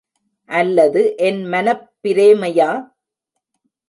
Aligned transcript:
அல்லது 0.49 1.01
என் 1.17 1.41
மனப்பிரேமையா? 1.45 2.69